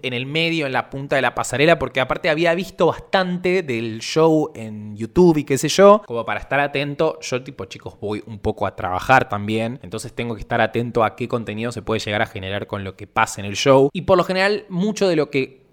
en 0.03 0.13
el 0.13 0.27
medio, 0.27 0.67
en 0.67 0.73
la 0.73 0.91
punta 0.91 1.17
de 1.17 1.23
la 1.23 1.35
pasarela, 1.35 1.79
porque 1.79 2.01
aparte 2.01 2.31
había 2.31 2.55
visto 2.55 2.87
bastante 2.87 3.63
del 3.63 4.01
show 4.01 4.51
en 4.55 4.97
YouTube 4.97 5.39
y 5.39 5.45
qué 5.45 5.59
sé 5.59 5.69
yo, 5.69 6.03
como 6.07 6.25
para 6.25 6.41
estar 6.41 6.61
atento. 6.61 7.19
Yo 7.21 7.43
tipo 7.43 7.67
chicos 7.67 7.97
voy 8.01 8.23
un 8.27 8.39
poco 8.39 8.67
a 8.67 8.77
trabajar 8.77 9.29
también, 9.29 9.79
entonces 9.83 10.13
tengo 10.13 10.35
que 10.35 10.41
estar 10.41 10.61
atento 10.61 11.05
a 11.05 11.17
qué 11.17 11.29
contenido 11.29 11.71
se 11.73 11.83
puede 11.83 12.01
llegar 12.01 12.23
a 12.23 12.27
generar 12.27 12.67
con 12.67 12.83
lo 12.83 12.97
que 12.97 13.07
pasa 13.07 13.41
en 13.41 13.47
el 13.47 13.57
show. 13.57 13.91
Y 13.93 14.03
por 14.03 14.17
lo 14.17 14.25
general 14.25 14.65
mucho 14.69 15.09
de 15.09 15.17
lo 15.17 15.31
que 15.31 15.66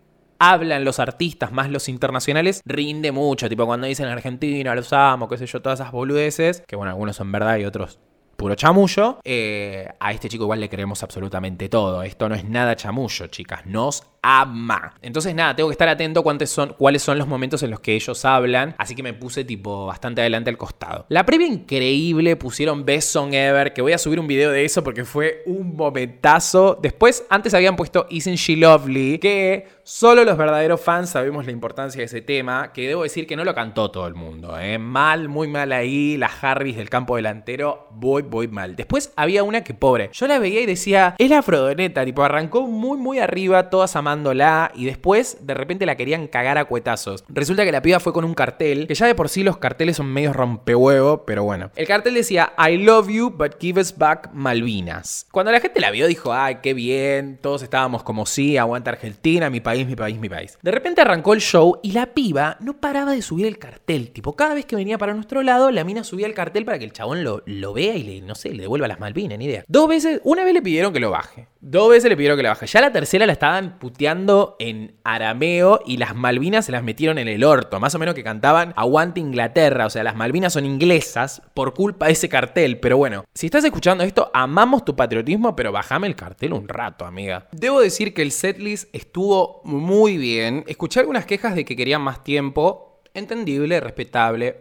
hablan 0.52 0.84
los 0.84 1.00
artistas, 1.00 1.52
más 1.52 1.70
los 1.70 1.90
internacionales, 1.90 2.62
rinde 2.66 3.12
mucho. 3.12 3.50
Tipo 3.50 3.66
cuando 3.66 3.88
dicen 3.88 4.08
Argentina, 4.08 4.76
los 4.76 4.92
amo, 4.94 5.28
qué 5.28 5.38
sé 5.38 5.46
yo, 5.46 5.62
todas 5.62 5.80
esas 5.80 5.92
boludeces, 5.92 6.64
que 6.68 6.76
bueno, 6.76 6.92
algunos 6.92 7.16
son 7.16 7.32
verdad 7.32 7.58
y 7.58 7.66
otros 7.66 8.00
puro 8.36 8.56
chamullo. 8.56 9.20
Eh, 9.24 9.88
a 10.00 10.12
este 10.12 10.28
chico 10.28 10.44
igual 10.44 10.60
le 10.60 10.70
creemos 10.70 11.02
absolutamente 11.02 11.70
todo. 11.70 12.04
Esto 12.04 12.28
no 12.28 12.36
es 12.36 12.44
nada 12.44 12.76
chamullo, 12.76 13.28
chicas. 13.28 13.66
Nos 13.66 14.04
ama. 14.22 14.96
Entonces, 15.02 15.36
nada, 15.36 15.56
tengo 15.56 15.70
que 15.70 15.74
estar 15.74 15.88
atento 15.88 16.24
cuáles 16.24 16.50
son, 16.50 16.76
cuáles 16.78 17.02
son 17.02 17.18
los 17.18 17.28
momentos 17.28 17.62
en 17.64 17.72
los 17.72 17.80
que 17.80 17.94
ellos 17.94 18.26
hablan. 18.26 18.76
Así 18.78 18.96
que 18.96 19.04
me 19.04 19.14
puse 19.14 19.44
tipo 19.44 19.86
bastante 19.86 20.22
adelante 20.22 20.50
al 20.50 20.58
costado. 20.58 21.06
La 21.10 21.26
previa 21.26 21.48
increíble, 21.48 22.36
pusieron 22.36 22.86
Best 22.86 23.10
Song 23.10 23.34
Ever, 23.34 23.74
que 23.74 23.82
voy 23.82 23.94
a 23.94 23.98
subir 23.98 24.20
un 24.20 24.28
video 24.28 24.52
de 24.52 24.66
eso 24.66 24.84
porque 24.84 25.06
fue 25.06 25.44
un 25.46 25.76
momentazo. 25.76 26.80
Después, 26.82 27.26
antes 27.30 27.54
habían 27.54 27.76
puesto 27.76 28.08
Isn't 28.10 28.38
She 28.38 28.56
Lovely, 28.56 29.20
que 29.20 29.68
solo 29.84 30.24
los 30.24 30.38
verdaderos 30.38 30.82
fans 30.82 31.10
sabemos 31.10 31.46
la 31.46 31.52
importancia 31.52 32.00
de 32.00 32.06
ese 32.06 32.22
tema, 32.22 32.72
que 32.74 32.88
debo 32.88 33.04
decir 33.04 33.28
que 33.28 33.36
no 33.36 33.44
lo 33.44 33.56
cantó 33.56 33.92
todo 33.92 34.08
el 34.08 34.16
mundo. 34.16 34.60
¿eh? 34.60 34.78
Mal, 34.78 35.30
muy 35.30 35.48
mal 35.48 35.72
ahí, 35.72 36.18
las 36.18 36.44
Harris 36.44 36.78
del 36.78 36.90
campo 36.90 37.16
delantero, 37.16 37.88
voy, 37.92 38.24
voy 38.24 38.48
mal. 38.48 38.76
Después 38.76 39.14
había 39.16 39.44
una 39.44 39.64
que 39.64 39.74
pobre, 39.74 40.10
yo 40.14 40.28
la 40.28 40.40
veía 40.40 40.62
y 40.62 40.66
decía, 40.66 41.16
es 41.18 41.30
la 41.30 41.42
Frodoneta, 41.42 42.06
tipo 42.06 42.24
arrancó 42.24 42.68
muy, 42.68 42.98
muy 42.98 43.20
arriba, 43.20 43.70
todas 43.70 43.96
amando 43.96 44.34
y 44.74 44.86
después 44.86 45.38
de 45.46 45.54
repente 45.54 45.86
la 45.86 45.96
querían 45.96 46.28
cagar 46.28 46.58
a 46.58 46.66
cuetazos. 46.66 47.24
Resulta 47.28 47.66
que 47.66 47.72
la 47.72 47.82
piba 47.82 48.00
fue 48.00 48.14
con 48.14 48.26
un 48.26 48.34
cartel, 48.34 48.88
que 48.88 48.96
ya 48.96 49.06
de 49.06 49.16
por 49.16 49.30
sí 49.30 49.44
los 49.44 49.58
carteles 49.58 49.98
son 49.98 50.08
medio 50.08 50.34
rompehuevo, 50.34 51.24
pero 51.26 51.44
bueno. 51.44 51.72
El 51.76 51.88
cartel 51.88 52.14
decía 52.14 52.54
I 52.58 52.78
love 52.78 53.10
you, 53.10 53.30
but 53.30 53.56
give 53.60 53.80
us 53.80 53.96
back 53.98 54.30
Malvinas. 54.34 55.28
Cuando 55.32 55.52
la 55.52 55.60
gente 55.60 55.80
la 55.80 55.92
vio 55.92 56.08
dijo, 56.08 56.34
ay, 56.34 56.60
qué 56.62 56.74
bien, 56.74 57.38
todos 57.42 57.64
estábamos 57.64 58.04
como 58.04 58.26
sí, 58.26 58.58
aguanta 58.58 58.92
Argentina, 58.92 59.50
mi 59.50 59.60
país, 59.60 59.73
mi 59.88 59.96
país, 59.96 60.20
mi 60.20 60.30
país. 60.30 60.58
De 60.62 60.72
repente 60.72 61.02
arrancó 61.02 61.34
el 61.34 61.42
show 61.42 61.80
y 61.82 61.92
la 61.92 62.14
piba 62.14 62.58
no 62.60 62.80
paraba 62.80 63.12
de 63.12 63.22
subir 63.22 63.46
el 63.46 63.58
cartel. 63.58 64.12
Tipo, 64.12 64.36
cada 64.36 64.54
vez 64.54 64.66
que 64.66 64.76
venía 64.76 64.98
para 64.98 65.14
nuestro 65.14 65.42
lado, 65.42 65.72
la 65.72 65.84
mina 65.84 66.04
subía 66.04 66.28
el 66.28 66.34
cartel 66.34 66.66
para 66.66 66.80
que 66.80 66.86
el 66.86 66.94
chabón 66.94 67.24
lo, 67.24 67.42
lo 67.46 67.74
vea 67.74 67.96
y 67.96 68.04
le, 68.04 68.22
no 68.22 68.36
sé, 68.36 68.54
le 68.54 68.62
devuelva 68.64 68.88
las 68.88 69.00
Malvinas, 69.00 69.38
ni 69.38 69.46
idea. 69.46 69.64
Dos 69.68 69.88
veces, 69.88 70.22
una 70.24 70.44
vez 70.44 70.54
le 70.54 70.62
pidieron 70.62 70.94
que 70.94 71.00
lo 71.00 71.12
baje. 71.12 71.48
Dos 71.66 71.90
veces 71.90 72.10
le 72.10 72.18
pidieron 72.18 72.36
que 72.36 72.44
la 72.44 72.50
baje. 72.50 72.68
Ya 72.68 72.82
la 72.82 72.92
tercera 72.92 73.26
la 73.26 73.32
estaban 73.32 73.80
puteando 73.80 74.58
en 74.60 74.98
arameo 75.06 75.80
y 75.86 75.96
las 75.96 76.14
Malvinas 76.14 76.66
se 76.66 76.74
las 76.74 76.84
metieron 76.84 77.18
en 77.18 77.30
el 77.30 77.42
orto. 77.46 77.80
Más 77.80 77.96
o 77.96 78.00
menos 78.00 78.16
que 78.16 78.22
cantaban 78.22 78.74
Aguante 78.76 79.22
Inglaterra. 79.22 79.86
O 79.86 79.90
sea, 79.90 80.04
las 80.04 80.18
Malvinas 80.18 80.52
son 80.52 80.66
inglesas 80.66 81.42
por 81.54 81.74
culpa 81.74 82.08
de 82.08 82.12
ese 82.12 82.28
cartel. 82.28 82.82
Pero 82.82 82.98
bueno, 82.98 83.24
si 83.34 83.46
estás 83.46 83.64
escuchando 83.64 84.04
esto, 84.04 84.30
amamos 84.34 84.84
tu 84.84 84.98
patriotismo, 84.98 85.56
pero 85.56 85.72
bajame 85.72 86.08
el 86.08 86.18
cartel 86.18 86.52
un 86.52 86.68
rato, 86.68 87.06
amiga. 87.06 87.48
Debo 87.54 87.80
decir 87.80 88.14
que 88.14 88.24
el 88.24 88.34
setlist 88.34 88.94
estuvo 88.94 89.62
muy 89.64 90.18
bien. 90.18 90.66
Escuché 90.68 91.00
algunas 91.00 91.26
quejas 91.26 91.56
de 91.56 91.64
que 91.64 91.78
querían 91.78 92.02
más 92.02 92.26
tiempo. 92.26 93.02
Entendible, 93.14 93.80
respetable, 93.80 94.58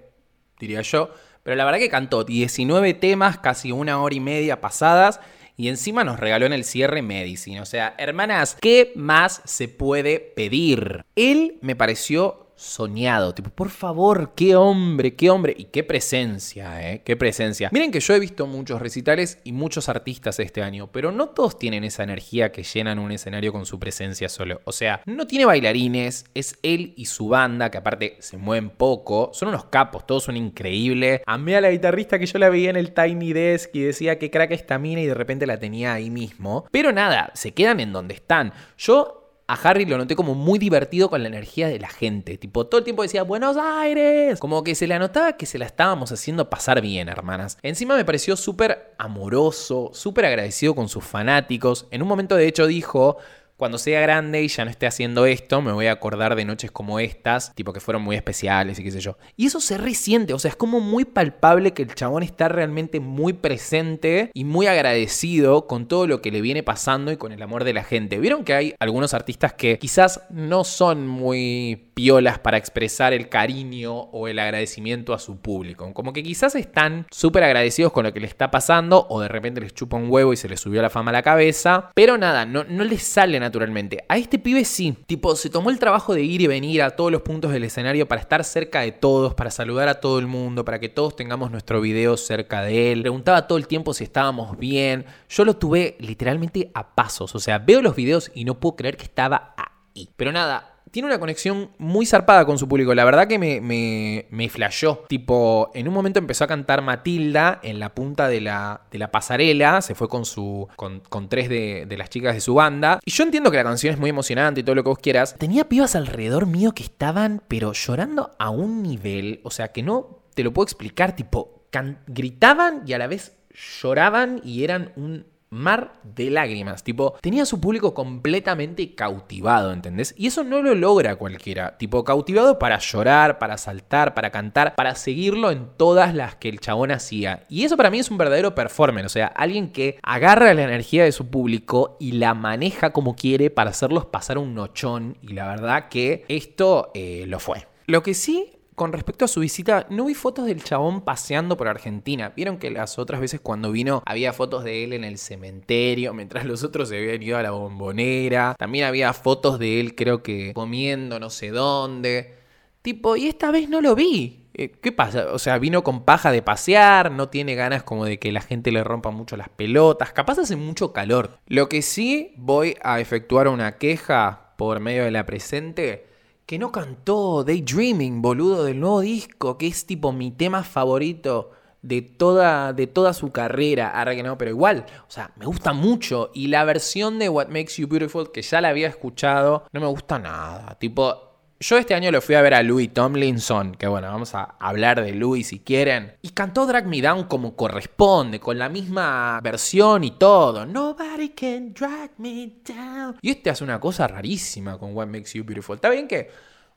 diría 0.61 0.82
yo. 0.82 1.11
Pero 1.42 1.56
la 1.56 1.64
verdad 1.64 1.80
que 1.80 1.88
cantó 1.88 2.23
19 2.23 2.94
temas, 2.94 3.38
casi 3.38 3.73
una 3.73 4.00
hora 4.00 4.14
y 4.14 4.21
media 4.21 4.61
pasadas 4.61 5.18
y 5.56 5.68
encima 5.68 6.04
nos 6.04 6.18
regaló 6.18 6.47
en 6.47 6.52
el 6.52 6.64
cierre 6.64 7.02
Medicine. 7.02 7.61
O 7.61 7.66
sea, 7.66 7.94
hermanas, 7.99 8.56
¿qué 8.61 8.92
más 8.97 9.42
se 9.44 9.68
puede 9.68 10.18
pedir? 10.21 11.04
Él 11.16 11.59
me 11.61 11.76
pareció 11.76 12.42
soñado. 12.62 13.35
Tipo, 13.35 13.50
por 13.50 13.71
favor, 13.71 14.33
qué 14.35 14.57
hombre, 14.57 15.14
qué 15.14 15.31
hombre. 15.31 15.54
Y 15.57 15.64
qué 15.64 15.83
presencia, 15.83 16.90
¿eh? 16.90 17.02
Qué 17.04 17.16
presencia. 17.16 17.69
Miren 17.73 17.90
que 17.90 18.00
yo 18.00 18.14
he 18.14 18.21
visto 18.21 18.47
muchos 18.47 18.81
recitales 18.81 19.38
y 19.45 19.52
muchos 19.52 19.88
artistas 19.88 20.38
este 20.38 20.62
año, 20.62 20.90
pero 20.92 21.12
no 21.12 21.28
todos 21.31 21.59
tienen 21.59 21.85
esa 21.85 22.02
energía 22.02 22.52
que 22.52 22.62
llenan 22.62 22.99
un 22.99 23.12
escenario 23.12 23.52
con 23.52 23.66
su 23.66 23.78
presencia 23.78 24.28
solo. 24.28 24.61
O 24.64 24.73
sea, 24.73 25.02
no 25.07 25.26
tiene 25.26 25.45
bailarines, 25.45 26.25
es 26.35 26.59
él 26.62 26.95
y 26.97 27.07
su 27.07 27.28
banda, 27.28 27.71
que 27.71 27.78
aparte 27.78 28.16
se 28.21 28.37
mueven 28.37 28.71
poco. 28.71 29.31
Son 29.35 29.49
unos 29.49 29.64
capos, 29.66 30.07
todos 30.07 30.25
son 30.25 30.37
increíbles. 30.37 31.21
Amé 31.26 31.57
a 31.57 31.61
la 31.61 31.71
guitarrista 31.71 32.19
que 32.19 32.26
yo 32.26 32.38
la 32.38 32.49
veía 32.49 32.71
en 32.71 32.76
el 32.76 32.92
Tiny 32.92 33.33
Desk 33.33 33.71
y 33.75 33.81
decía 33.81 34.19
que 34.19 34.31
crack 34.31 34.52
esta 34.52 34.78
mina 34.78 35.00
y 35.00 35.07
de 35.07 35.14
repente 35.14 35.47
la 35.47 35.59
tenía 35.59 35.95
ahí 35.95 36.11
mismo. 36.11 36.66
Pero 36.71 36.92
nada, 36.92 37.31
se 37.35 37.52
quedan 37.52 37.81
en 37.81 37.92
donde 37.92 38.14
están. 38.14 38.52
Yo 38.78 39.22
a 39.47 39.55
Harry 39.55 39.85
lo 39.85 39.99
noté 39.99 40.17
como 40.17 40.35
muy 40.35 40.59
divertido 40.59 41.11
con 41.11 41.23
la 41.23 41.29
energía 41.29 41.69
de 41.69 41.79
la 41.79 41.89
gente. 41.89 42.39
Tipo, 42.39 42.67
todo 42.67 42.79
el 42.79 42.85
tiempo 42.85 43.03
decía 43.03 43.23
Buenos 43.23 43.57
Aires. 43.57 44.39
Como 44.39 44.63
que 44.65 44.75
se 44.75 44.87
le 44.87 44.95
anotaba 44.95 45.37
que 45.37 45.47
se 45.47 45.59
la 45.59 45.67
estábamos 45.67 46.13
haciendo 46.13 46.49
pasar 46.49 46.81
bien, 46.81 47.09
hermanas. 47.09 47.59
Encima 47.63 47.97
me 47.97 48.05
pareció 48.05 48.37
súper 48.37 48.95
amoroso, 48.99 49.91
súper 49.93 50.27
agradecido 50.27 50.75
con 50.75 50.89
sus 50.89 51.05
fanáticos. 51.05 51.87
En 51.91 52.03
un 52.03 52.09
momento, 52.09 52.37
de 52.37 52.47
hecho, 52.47 52.67
dijo 52.67 53.19
cuando 53.62 53.78
sea 53.78 54.00
grande 54.00 54.42
y 54.42 54.49
ya 54.49 54.64
no 54.64 54.73
esté 54.73 54.88
haciendo 54.88 55.25
esto, 55.25 55.62
me 55.62 55.71
voy 55.71 55.87
a 55.87 55.92
acordar 55.92 56.35
de 56.35 56.45
noches 56.45 56.73
como 56.73 56.99
estas, 56.99 57.54
tipo 57.54 57.73
que 57.73 57.78
fueron 57.78 58.02
muy 58.02 58.16
especiales 58.16 58.81
y 58.81 58.83
qué 58.83 58.90
sé 58.90 58.99
yo. 58.99 59.19
Y 59.37 59.47
eso 59.47 59.61
se 59.61 59.78
resiente, 59.78 60.35
o 60.35 60.40
sea, 60.40 60.49
es 60.49 60.57
como 60.57 60.81
muy 60.81 61.04
palpable 61.04 61.73
que 61.73 61.85
el 61.85 61.95
chabón 61.95 62.25
está 62.25 62.49
realmente 62.49 62.99
muy 62.99 63.35
presente 63.35 64.33
y 64.35 64.42
muy 64.42 64.66
agradecido 64.66 65.69
con 65.69 65.87
todo 65.87 66.09
lo 66.09 66.21
que 66.21 66.33
le 66.33 66.40
viene 66.40 66.64
pasando 66.64 67.12
y 67.12 67.16
con 67.16 67.31
el 67.31 67.40
amor 67.40 67.62
de 67.62 67.73
la 67.73 67.85
gente. 67.85 68.19
Vieron 68.19 68.42
que 68.42 68.54
hay 68.54 68.75
algunos 68.81 69.14
artistas 69.14 69.52
que 69.52 69.78
quizás 69.78 70.23
no 70.28 70.64
son 70.64 71.07
muy 71.07 71.92
piolas 71.95 72.38
para 72.40 72.57
expresar 72.57 73.12
el 73.12 73.28
cariño 73.28 73.95
o 73.95 74.26
el 74.26 74.40
agradecimiento 74.40 75.14
a 75.14 75.21
su 75.21 75.37
público. 75.37 75.92
Como 75.95 76.12
que 76.12 76.25
quizás 76.25 76.57
están 76.57 77.07
súper 77.11 77.45
agradecidos 77.45 77.92
con 77.92 78.04
lo 78.04 78.12
que 78.12 78.19
le 78.19 78.26
está 78.26 78.50
pasando 78.50 79.07
o 79.09 79.21
de 79.21 79.28
repente 79.28 79.61
les 79.61 79.75
chupa 79.75 79.97
un 79.97 80.11
huevo 80.11 80.33
y 80.33 80.37
se 80.37 80.49
les 80.49 80.59
subió 80.59 80.83
la 80.83 80.90
fama 80.90 81.11
a 81.11 81.12
la 81.12 81.23
cabeza. 81.23 81.90
Pero 81.95 82.19
nada, 82.19 82.45
no, 82.45 82.64
no 82.64 82.83
les 82.83 83.02
sale 83.02 83.38
naturalmente. 83.52 84.02
A 84.09 84.16
este 84.16 84.38
pibe 84.38 84.64
sí. 84.64 84.97
Tipo, 85.06 85.37
se 85.37 85.50
tomó 85.50 85.68
el 85.68 85.78
trabajo 85.78 86.14
de 86.14 86.23
ir 86.23 86.40
y 86.40 86.47
venir 86.47 86.80
a 86.82 86.97
todos 86.97 87.12
los 87.12 87.21
puntos 87.21 87.52
del 87.52 87.64
escenario 87.64 88.09
para 88.09 88.23
estar 88.23 88.42
cerca 88.44 88.80
de 88.80 88.92
todos, 88.92 89.35
para 89.35 89.50
saludar 89.50 89.88
a 89.88 90.00
todo 90.00 90.18
el 90.18 90.26
mundo, 90.26 90.64
para 90.64 90.80
que 90.80 90.88
todos 90.88 91.14
tengamos 91.14 91.50
nuestro 91.50 91.82
video 91.82 92.16
cerca 92.16 92.62
de 92.62 92.92
él. 92.92 93.02
Preguntaba 93.02 93.47
todo 93.47 93.59
el 93.59 93.66
tiempo 93.66 93.92
si 93.92 94.04
estábamos 94.04 94.59
bien. 94.59 95.04
Yo 95.28 95.44
lo 95.44 95.54
tuve 95.54 95.97
literalmente 96.00 96.71
a 96.73 96.94
pasos. 96.94 97.35
O 97.35 97.38
sea, 97.38 97.59
veo 97.59 97.82
los 97.82 97.94
videos 97.94 98.30
y 98.35 98.47
no 98.47 98.59
puedo 98.59 98.76
creer 98.76 98.97
que 98.97 99.04
estaba 99.04 99.54
ahí. 99.59 100.09
Pero 100.16 100.32
nada, 100.32 100.72
tiene 100.93 101.09
una 101.09 101.19
conexión 101.19 101.71
muy 101.79 102.07
zarpada 102.07 102.45
con 102.45 102.59
su 102.59 102.69
público. 102.69 102.95
La 102.95 103.05
verdad 103.05 103.27
que 103.27 103.39
me, 103.39 103.61
me, 103.61 104.27
me 104.31 104.49
flashó. 104.51 105.05
Tipo, 105.09 105.71
en 105.75 105.89
un 105.89 105.95
momento 105.95 106.19
empezó 106.19 106.45
a 106.45 106.47
cantar 106.47 106.83
Matilda 106.83 107.61
en 107.63 107.81
la 107.81 107.95
punta 107.95 108.29
de 108.29 108.43
la, 108.43 108.83
de 108.91 108.99
la 108.99 109.11
pasarela. 109.11 109.81
Se 109.81 109.95
fue 109.95 110.09
con 110.09 110.25
su. 110.27 110.69
Con, 110.77 111.29
tres 111.29 111.49
de, 111.49 111.87
de, 111.87 111.97
las 111.97 112.11
chicas 112.11 112.35
de 112.35 112.41
su 112.43 112.55
banda. 112.55 113.01
Y 113.05 113.11
yo 113.11 113.25
entiendo 113.25 113.51
que 113.51 113.57
la 113.57 113.65
canción 113.65 113.95
es 113.95 113.99
muy 113.99 114.11
emocionante 114.11 114.61
y 114.61 114.65
todo 114.65 114.75
lo 114.75 114.83
que 114.83 114.91
vos 114.91 114.99
quieras. 114.99 115.35
Tenía 115.39 115.69
pibas 115.69 115.97
alrededor 115.97 116.47
mío 116.47 116.73
que 116.73 116.83
estaban, 116.83 117.43
pero 117.49 117.73
llorando 117.73 118.33
a 118.39 118.51
un 118.51 118.83
nivel. 118.83 119.41
O 119.45 119.51
sea, 119.51 119.69
que 119.69 119.83
no 119.83 120.21
te 120.35 120.45
lo 120.45 120.53
puedo 120.53 120.65
explicar. 120.65 121.17
Tipo, 121.17 121.65
gritaban 122.07 122.83
y 122.87 122.93
a 122.93 122.99
la 122.99 123.07
vez 123.07 123.35
lloraban 123.55 124.41
y 124.45 124.65
eran 124.65 124.93
un 124.97 125.32
mar 125.52 126.00
de 126.02 126.30
lágrimas. 126.30 126.82
Tipo, 126.82 127.14
tenía 127.21 127.44
su 127.44 127.61
público 127.61 127.92
completamente 127.94 128.94
cautivado, 128.94 129.73
¿entendés? 129.73 130.14
Y 130.16 130.26
eso 130.26 130.42
no 130.42 130.62
lo 130.62 130.75
logra 130.75 131.16
cualquiera. 131.16 131.76
Tipo, 131.76 132.02
cautivado 132.04 132.59
para 132.59 132.78
llorar, 132.78 133.38
para 133.38 133.59
saltar, 133.59 134.14
para 134.14 134.30
cantar, 134.30 134.75
para 134.75 134.94
seguirlo 134.94 135.50
en 135.50 135.68
todas 135.76 136.14
las 136.14 136.37
que 136.37 136.49
el 136.49 136.59
chabón 136.59 136.90
hacía. 136.90 137.44
Y 137.50 137.64
eso 137.64 137.76
para 137.76 137.90
mí 137.90 137.99
es 137.99 138.11
un 138.11 138.18
verdadero 138.18 138.54
performer. 138.54 139.04
O 139.04 139.11
sea, 139.11 139.26
alguien 139.26 139.71
que 139.71 139.99
agarra 140.02 140.54
la 140.54 140.62
energía 140.62 141.04
de 141.04 141.12
su 141.12 141.28
público 141.28 141.97
y 142.00 142.12
la 142.12 142.32
maneja 142.32 142.90
como 142.90 143.14
quiere 143.14 143.50
para 143.50 143.71
hacerlos 143.71 144.06
pasar 144.06 144.38
un 144.38 144.54
nochón. 144.54 145.18
Y 145.21 145.35
la 145.35 145.47
verdad 145.49 145.88
que 145.88 146.25
esto 146.28 146.90
eh, 146.94 147.25
lo 147.28 147.38
fue. 147.38 147.66
Lo 147.87 148.02
que 148.02 148.14
sí 148.14 148.62
con 148.75 148.93
respecto 148.93 149.25
a 149.25 149.29
su 149.29 149.41
visita, 149.41 149.87
no 149.91 150.07
vi 150.07 150.14
fotos 150.14 150.47
del 150.47 150.64
chabón 150.64 151.02
paseando 151.02 151.57
por 151.57 151.69
Argentina. 151.69 152.33
Vieron 152.35 152.59
que 152.59 152.71
las 152.71 152.99
otras 152.99 153.21
veces 153.21 153.41
cuando 153.41 153.71
vino 153.71 154.02
había 154.07 154.33
fotos 154.33 154.64
de 154.64 154.85
él 154.85 154.93
en 154.93 155.05
el 155.05 155.19
cementerio, 155.19 156.14
mientras 156.14 156.45
los 156.47 156.64
otros 156.64 156.88
se 156.88 156.99
habían 156.99 157.23
ido 157.23 157.38
a 157.38 157.43
la 157.43 157.50
bombonera. 157.50 158.55
También 158.59 158.87
había 158.87 159.12
fotos 159.12 159.59
de 159.59 159.81
él, 159.81 159.95
creo 159.95 160.23
que 160.23 160.52
comiendo 160.55 161.21
no 161.21 161.31
sé 161.31 161.50
dónde. 161.50 162.35
Tipo, 162.83 163.17
y 163.17 163.29
esta 163.29 163.50
vez 163.50 163.69
no 163.69 163.81
lo 163.81 163.95
vi. 163.95 164.49
Eh, 164.55 164.71
¿Qué 164.71 164.93
pasa? 164.93 165.33
O 165.33 165.38
sea, 165.38 165.59
vino 165.59 165.83
con 165.83 166.05
paja 166.05 166.31
de 166.33 166.43
pasear, 166.43 167.11
no 167.11 167.29
tiene 167.29 167.55
ganas 167.55 167.83
como 167.85 168.05
de 168.05 168.19
que 168.19 168.33
la 168.33 168.41
gente 168.41 168.73
le 168.73 168.85
rompa 168.85 169.11
mucho 169.11 169.37
las 169.37 169.49
pelotas. 169.49 170.12
Capaz 170.12 170.38
hace 170.38 170.57
mucho 170.57 170.93
calor. 170.93 171.38
Lo 171.47 171.69
que 171.69 171.83
sí 171.83 172.35
voy 172.37 172.76
a 172.83 173.00
efectuar 173.00 173.49
una 173.49 173.79
queja 173.79 174.55
por 174.57 174.81
medio 174.81 175.05
de 175.05 175.11
la 175.11 175.26
presente 175.26 176.12
que 176.47 176.59
no 176.59 176.73
cantó 176.73 177.45
Daydreaming, 177.45 178.23
boludo, 178.23 178.65
del 178.65 178.81
nuevo 178.81 179.01
disco, 179.01 179.59
que 179.59 179.67
es 179.67 179.87
tipo 179.87 180.13
mi 180.13 180.31
tema 180.31 180.63
favorito 180.63 181.51
de 181.83 182.01
toda, 182.01 182.73
de 182.73 182.87
toda 182.87 183.13
su 183.13 183.33
carrera. 183.33 183.91
Ahora 183.91 184.15
que 184.15 184.23
no, 184.23 184.39
pero 184.39 184.51
igual, 184.51 184.87
o 185.07 185.11
sea, 185.11 185.33
me 185.37 185.47
gusta 185.47 185.73
mucho. 185.73 186.31
Y 186.35 186.49
la 186.49 186.65
versión 186.65 187.19
de 187.19 187.29
What 187.29 187.49
Makes 187.49 187.75
You 187.77 187.89
Beautiful, 187.89 188.33
que 188.33 188.43
ya 188.43 188.61
la 188.61 188.69
había 188.69 188.89
escuchado, 188.89 189.65
no 189.73 189.81
me 189.81 189.87
gusta 189.87 190.19
nada. 190.19 190.77
Tipo, 190.79 191.32
yo 191.62 191.78
este 191.78 191.95
año 191.95 192.11
lo 192.11 192.21
fui 192.21 192.35
a 192.35 192.42
ver 192.42 192.54
a 192.54 192.62
Louis 192.62 192.92
Tomlinson, 192.92 193.76
que 193.76 193.87
bueno, 193.87 194.09
vamos 194.09 194.35
a 194.35 194.57
hablar 194.59 195.02
de 195.02 195.12
Louis 195.12 195.47
si 195.47 195.61
quieren. 195.61 196.16
Y 196.21 196.31
cantó 196.31 196.66
Drag 196.66 196.87
Me 196.87 197.00
Down 197.00 197.25
como 197.25 197.54
corresponde, 197.54 198.40
con 198.40 198.59
la 198.59 198.69
misma 198.69 199.40
versión 199.42 200.02
y 200.02 200.11
todo. 200.12 200.66
Nobody 200.66 201.28
can 201.28 201.73
drag 201.73 202.11
me 202.19 202.52
down. 202.66 203.16
Y 203.23 203.31
este 203.31 203.50
hace 203.50 203.62
una 203.62 203.78
cosa 203.78 204.09
rarísima 204.09 204.76
con 204.76 204.95
What 204.95 205.07
Makes 205.07 205.35
You 205.35 205.45
Beautiful. 205.45 205.76
Está 205.76 205.88
bien 205.88 206.09
que 206.09 206.31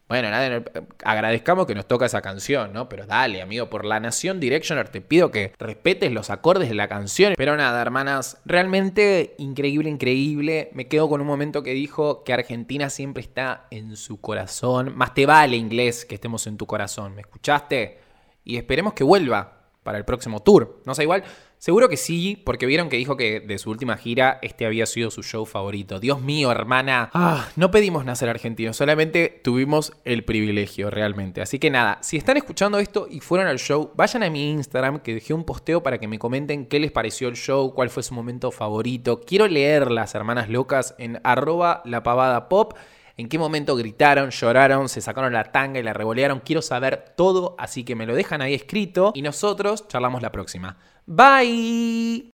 bueno, 0.08 0.30
nada, 0.30 0.64
agradezcamos 1.04 1.66
que 1.66 1.74
nos 1.74 1.88
toca 1.88 2.06
esa 2.06 2.22
canción, 2.22 2.72
¿no? 2.74 2.88
Pero 2.88 3.08
dale, 3.08 3.42
amigo, 3.42 3.72
por 3.72 3.86
la 3.86 4.00
Nación 4.00 4.40
Directioner 4.40 4.90
te 4.90 5.02
pido 5.02 5.32
que 5.32 5.54
respetes 5.58 6.12
los 6.12 6.30
acordes 6.30 6.70
de 6.70 6.76
la 6.76 6.88
canción. 6.88 7.34
Pero 7.36 7.58
nada, 7.58 7.82
hermanas, 7.82 8.40
realmente 8.46 9.34
increíble, 9.40 9.90
increíble. 9.90 10.70
Me 10.74 10.88
quedo 10.88 11.10
con 11.10 11.22
un 11.22 11.28
momento 11.28 11.64
que 11.64 11.74
dijo 11.74 12.24
que 12.24 12.34
Argentina 12.34 12.92
siempre 12.92 13.22
está 13.22 13.66
en 13.72 13.96
su 13.96 14.22
corazón. 14.22 14.96
Más 14.96 15.16
te 15.16 15.26
vale 15.26 15.58
inglés 15.58 16.06
que 16.06 16.16
estemos 16.16 16.46
en 16.46 16.58
tu 16.58 16.68
corazón. 16.68 17.16
¿Me 17.16 17.22
escuchaste? 17.22 18.00
Y 18.44 18.58
esperemos 18.58 18.94
que 18.94 19.04
vuelva 19.04 19.64
para 19.82 19.98
el 19.98 20.06
próximo 20.06 20.42
tour. 20.42 20.82
No 20.86 20.94
sé, 20.94 21.02
igual 21.02 21.24
Seguro 21.58 21.90
que 21.90 21.98
sí, 21.98 22.42
porque 22.46 22.66
vieron 22.66 22.90
que 22.90 22.98
dijo 22.98 23.18
que 23.18 23.40
de 23.40 23.58
su 23.58 23.72
última 23.72 23.98
gira 23.98 24.40
este 24.42 24.66
había 24.66 24.86
sido 24.86 25.10
su 25.10 25.24
show 25.24 25.46
favorito. 25.46 26.00
Dios 26.00 26.22
mío, 26.22 26.52
hermana. 26.52 27.10
Ah, 27.14 27.48
no 27.56 27.72
pedimos 27.72 28.06
nacer 28.06 28.30
argentinos, 28.30 28.78
solamente 28.78 29.42
tuvimos 29.44 29.94
el 30.04 30.24
privilegio 30.26 30.90
realmente. 30.90 31.42
Así 31.42 31.58
que 31.58 31.72
nada, 31.72 31.98
si 32.02 32.18
están 32.18 32.38
escuchando 32.38 32.78
esto 32.78 33.08
y 33.10 33.20
fueron 33.20 33.48
al 33.48 33.60
show, 33.60 33.92
vayan 33.96 34.24
a 34.24 34.30
mi 34.30 34.52
Instagram 34.52 35.00
que 35.00 35.16
dejé 35.16 35.34
un 35.34 35.44
posteo 35.44 35.82
para 35.82 35.98
que 35.98 36.08
me 36.08 36.20
comenten 36.20 36.68
qué 36.68 36.80
les 36.80 36.92
pareció 36.92 37.30
el 37.30 37.36
show, 37.36 37.74
cuál 37.74 37.90
fue 37.90 38.04
su 38.04 38.14
momento 38.14 38.52
favorito. 38.52 39.22
Quiero 39.22 39.48
leer 39.48 39.90
las 39.92 40.14
hermanas 40.14 40.50
locas 40.50 40.94
en 40.98 41.20
arroba 41.24 41.82
la 41.86 42.04
pavada 42.04 42.48
pop 42.50 42.74
en 43.18 43.30
qué 43.30 43.38
momento 43.38 43.76
gritaron, 43.76 44.30
lloraron, 44.30 44.90
se 44.90 45.02
sacaron 45.02 45.34
la 45.34 45.52
tanga 45.52 45.80
y 45.80 45.84
la 45.84 45.94
revolearon. 45.94 46.42
Quiero 46.42 46.62
saber 46.62 47.14
todo, 47.16 47.56
así 47.58 47.84
que 47.84 47.96
me 47.96 48.06
lo 48.06 48.16
dejan 48.16 48.42
ahí 48.42 48.54
escrito 48.54 49.12
y 49.16 49.22
nosotros 49.22 49.88
charlamos 49.88 50.22
la 50.22 50.32
próxima. 50.32 50.78
Bye. 51.06 52.24